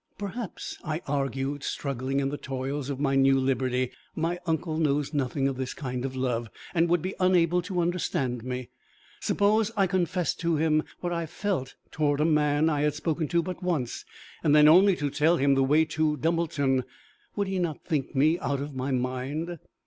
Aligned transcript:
"Perhaps," 0.17 0.79
I 0.83 1.03
argued, 1.05 1.63
struggling 1.63 2.19
in 2.21 2.29
the 2.29 2.35
toils 2.37 2.89
of 2.89 2.99
my 2.99 3.13
new 3.15 3.39
liberty, 3.39 3.91
"my 4.15 4.39
uncle 4.47 4.79
knows 4.79 5.13
nothing 5.13 5.47
of 5.47 5.57
this 5.57 5.75
kind 5.75 6.03
of 6.05 6.15
love, 6.15 6.49
and 6.73 6.89
would 6.89 7.03
be 7.03 7.13
unable 7.19 7.61
to 7.61 7.79
understand 7.81 8.43
me! 8.43 8.69
Suppose 9.19 9.69
I 9.77 9.85
confessed 9.85 10.39
to 10.39 10.55
him 10.55 10.81
what 11.01 11.13
I 11.13 11.27
felt 11.27 11.75
toward 11.91 12.19
a 12.19 12.25
man 12.25 12.67
I 12.67 12.81
had 12.81 12.95
spoken 12.95 13.27
to 13.27 13.43
but 13.43 13.61
once, 13.61 14.03
and 14.43 14.55
then 14.55 14.67
only 14.67 14.95
to 14.95 15.11
tell 15.11 15.37
him 15.37 15.53
the 15.53 15.63
way 15.63 15.85
to 15.85 16.17
Dumbleton, 16.17 16.83
would 17.35 17.47
he 17.47 17.59
not 17.59 17.85
think 17.85 18.15
me 18.15 18.39
out 18.39 18.59
of 18.59 18.73
my 18.73 18.89
mind?" 18.89 19.59